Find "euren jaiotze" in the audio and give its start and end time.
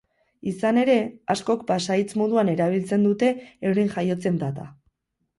3.73-4.33